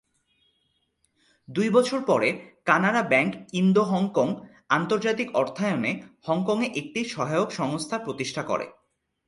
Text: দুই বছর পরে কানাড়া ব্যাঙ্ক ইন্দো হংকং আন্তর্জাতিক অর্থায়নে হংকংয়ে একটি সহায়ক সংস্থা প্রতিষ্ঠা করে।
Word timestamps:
দুই 1.49 1.67
বছর 1.69 1.99
পরে 2.05 2.29
কানাড়া 2.65 3.03
ব্যাঙ্ক 3.03 3.31
ইন্দো 3.53 3.83
হংকং 3.83 4.27
আন্তর্জাতিক 4.69 5.29
অর্থায়নে 5.35 5.91
হংকংয়ে 6.27 6.67
একটি 6.75 7.01
সহায়ক 7.05 7.49
সংস্থা 7.51 7.97
প্রতিষ্ঠা 7.97 8.43
করে। 8.43 8.67